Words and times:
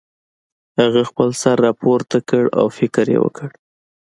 هغه 0.79 1.01
خپل 1.09 1.29
سر 1.41 1.57
راپورته 1.67 2.17
کړ 2.29 2.43
او 2.59 2.65
فکر 2.77 3.05
یې 3.13 3.19
وکړ 3.21 3.49